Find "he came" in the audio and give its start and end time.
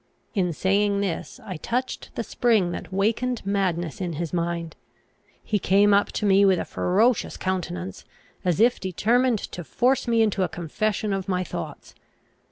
5.43-5.93